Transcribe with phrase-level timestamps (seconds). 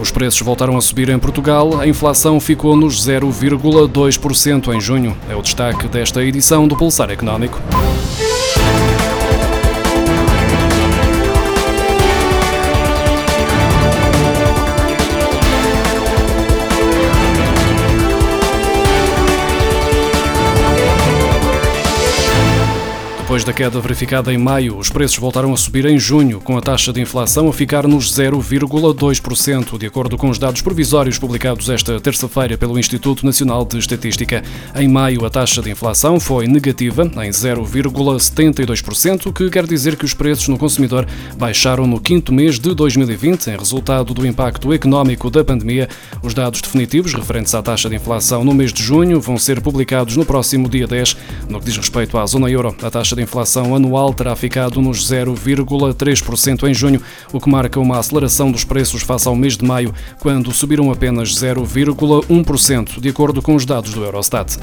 [0.00, 5.14] Os preços voltaram a subir em Portugal, a inflação ficou nos 0,2% em junho.
[5.28, 7.60] É o destaque desta edição do Pulsar Económico.
[23.30, 26.60] Depois da queda verificada em maio, os preços voltaram a subir em junho, com a
[26.60, 32.00] taxa de inflação a ficar nos 0,2%, de acordo com os dados provisórios publicados esta
[32.00, 34.42] terça-feira pelo Instituto Nacional de Estatística.
[34.74, 40.12] Em maio, a taxa de inflação foi negativa, em 0,72%, que quer dizer que os
[40.12, 41.06] preços no consumidor
[41.38, 45.88] baixaram no quinto mês de 2020, em resultado do impacto económico da pandemia.
[46.20, 50.16] Os dados definitivos referentes à taxa de inflação no mês de junho vão ser publicados
[50.16, 51.16] no próximo dia 10.
[51.48, 54.80] No que diz respeito à zona euro, a taxa de de inflação anual terá ficado
[54.80, 57.02] nos 0,3% em junho,
[57.32, 61.34] o que marca uma aceleração dos preços face ao mês de maio, quando subiram apenas
[61.34, 64.58] 0,1%, de acordo com os dados do Eurostat.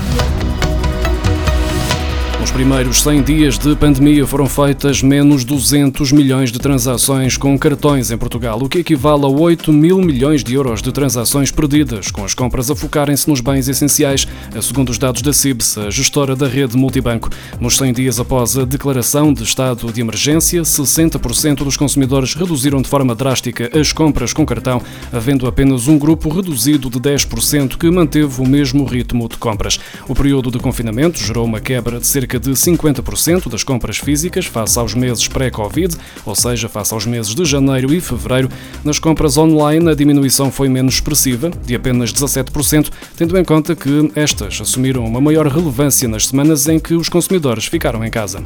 [2.48, 8.10] Nos primeiros 100 dias de pandemia foram feitas menos 200 milhões de transações com cartões
[8.10, 12.24] em Portugal, o que equivale a 8 mil milhões de euros de transações perdidas, com
[12.24, 14.26] as compras a focarem-se nos bens essenciais,
[14.62, 17.30] segundo os dados da CIBS, a gestora da rede multibanco.
[17.60, 22.88] Nos 100 dias após a declaração de estado de emergência, 60% dos consumidores reduziram de
[22.88, 24.82] forma drástica as compras com cartão,
[25.12, 29.78] havendo apenas um grupo reduzido de 10% que manteve o mesmo ritmo de compras.
[30.08, 34.46] O período de confinamento gerou uma quebra de cerca cerca de 50% das compras físicas
[34.46, 38.50] face aos meses pré-Covid, ou seja, face aos meses de janeiro e fevereiro.
[38.84, 44.12] Nas compras online, a diminuição foi menos expressiva, de apenas 17%, tendo em conta que
[44.16, 48.42] estas assumiram uma maior relevância nas semanas em que os consumidores ficaram em casa.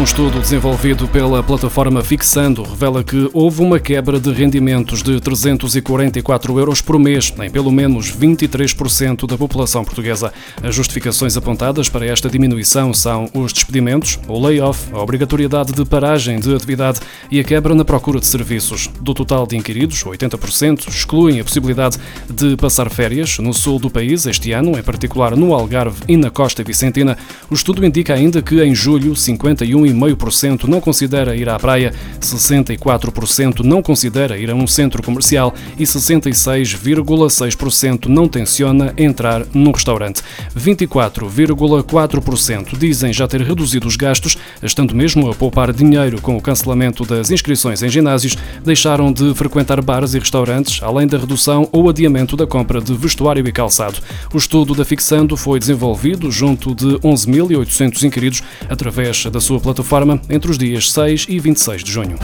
[0.00, 6.58] Um estudo desenvolvido pela plataforma Fixando revela que houve uma quebra de rendimentos de 344
[6.58, 10.32] euros por mês em pelo menos 23% da população portuguesa.
[10.62, 16.40] As justificações apontadas para esta diminuição são os despedimentos, o layoff, a obrigatoriedade de paragem
[16.40, 18.88] de atividade e a quebra na procura de serviços.
[19.02, 24.24] Do total de inquiridos, 80% excluem a possibilidade de passar férias no sul do país
[24.24, 27.18] este ano, em particular no Algarve e na Costa Vicentina.
[27.50, 33.60] O estudo indica ainda que em julho 51 5,5% não considera ir à praia, 64%
[33.60, 40.22] não considera ir a um centro comercial e 66,6% não tenciona entrar num restaurante.
[40.56, 47.04] 24,4% dizem já ter reduzido os gastos, estando mesmo a poupar dinheiro com o cancelamento
[47.04, 52.36] das inscrições em ginásios, deixaram de frequentar bares e restaurantes, além da redução ou adiamento
[52.36, 53.98] da compra de vestuário e calçado.
[54.32, 60.20] O estudo da Fixando foi desenvolvido junto de 11.800 inquiridos através da sua plataforma plataforma
[60.28, 62.18] entre os dias 6 e 26 de junho.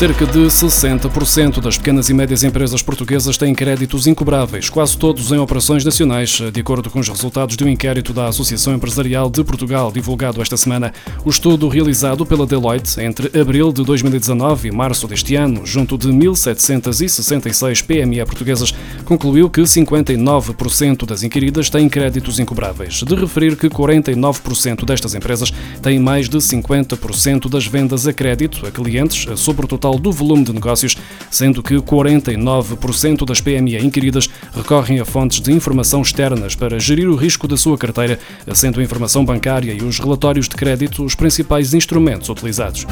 [0.00, 5.36] Cerca de 60% das pequenas e médias empresas portuguesas têm créditos incobráveis, quase todos em
[5.36, 9.92] operações nacionais, de acordo com os resultados de um inquérito da Associação Empresarial de Portugal,
[9.92, 10.90] divulgado esta semana.
[11.22, 16.08] O estudo realizado pela Deloitte entre abril de 2019 e março deste ano, junto de
[16.08, 18.74] 1.766 PME portuguesas,
[19.04, 23.02] concluiu que 59% das inquiridas têm créditos incobráveis.
[23.02, 28.70] De referir que 49% destas empresas têm mais de 50% das vendas a crédito a
[28.70, 30.96] clientes sobre o total do volume de negócios,
[31.30, 37.16] sendo que 49% das PME inquiridas recorrem a fontes de informação externas para gerir o
[37.16, 38.18] risco da sua carteira,
[38.54, 42.86] sendo a informação bancária e os relatórios de crédito os principais instrumentos utilizados.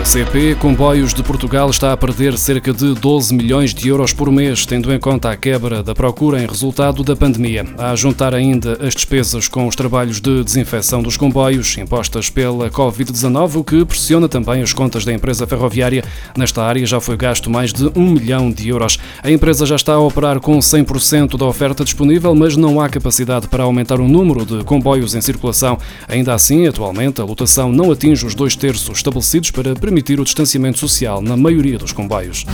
[0.00, 4.32] A CP Comboios de Portugal está a perder cerca de 12 milhões de euros por
[4.32, 7.66] mês, tendo em conta a quebra da procura em resultado da pandemia.
[7.76, 13.56] A juntar ainda as despesas com os trabalhos de desinfecção dos comboios impostas pela Covid-19,
[13.56, 16.02] o que pressiona também as contas da empresa ferroviária.
[16.34, 18.98] Nesta área já foi gasto mais de 1 milhão de euros.
[19.22, 23.48] A empresa já está a operar com 100% da oferta disponível, mas não há capacidade
[23.48, 25.76] para aumentar o número de comboios em circulação.
[26.08, 30.78] Ainda assim, atualmente, a lotação não atinge os dois terços estabelecidos para permitir o distanciamento
[30.78, 32.46] social na maioria dos comboios.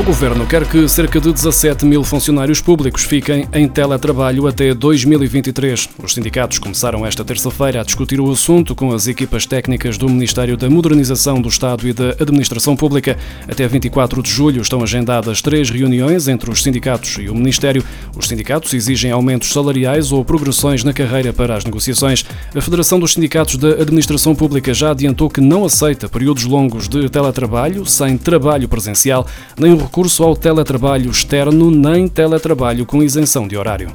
[0.00, 5.90] O governo quer que cerca de 17 mil funcionários públicos fiquem em teletrabalho até 2023.
[6.02, 10.56] Os sindicatos começaram esta terça-feira a discutir o assunto com as equipas técnicas do Ministério
[10.56, 13.18] da Modernização do Estado e da Administração Pública.
[13.46, 17.84] Até 24 de julho estão agendadas três reuniões entre os sindicatos e o Ministério.
[18.16, 22.24] Os sindicatos exigem aumentos salariais ou progressões na carreira para as negociações.
[22.56, 27.06] A Federação dos Sindicatos da Administração Pública já adiantou que não aceita períodos longos de
[27.10, 29.26] teletrabalho sem trabalho presencial,
[29.58, 33.90] nem o recurso ao teletrabalho externo nem teletrabalho com isenção de horário.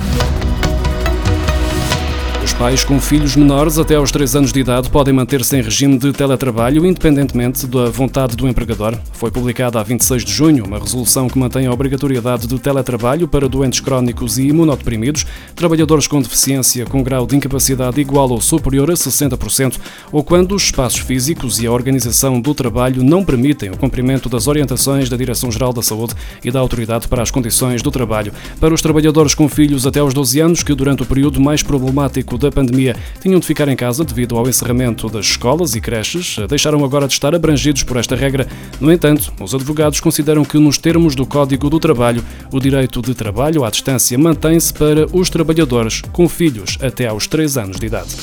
[2.57, 6.13] Pais com filhos menores até aos 3 anos de idade podem manter-se em regime de
[6.13, 8.97] teletrabalho, independentemente da vontade do empregador.
[9.11, 13.49] Foi publicada a 26 de junho uma resolução que mantém a obrigatoriedade de teletrabalho para
[13.49, 18.93] doentes crónicos e imunodeprimidos, trabalhadores com deficiência com grau de incapacidade igual ou superior a
[18.93, 19.77] 60%,
[20.09, 24.47] ou quando os espaços físicos e a organização do trabalho não permitem o cumprimento das
[24.47, 26.13] orientações da Direção-Geral da Saúde
[26.43, 28.31] e da Autoridade para as Condições do Trabalho.
[28.61, 32.44] Para os trabalhadores com filhos até aos 12 anos, que durante o período mais problemático
[32.45, 36.83] da pandemia tinham de ficar em casa devido ao encerramento das escolas e creches, deixaram
[36.85, 38.47] agora de estar abrangidos por esta regra.
[38.79, 43.13] No entanto, os advogados consideram que, nos termos do Código do Trabalho, o direito de
[43.15, 48.15] trabalho à distância mantém-se para os trabalhadores com filhos até aos 3 anos de idade.